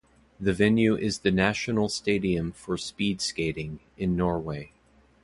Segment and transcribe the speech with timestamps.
[0.39, 4.71] The venue is the national stadium for speed skating in Norway.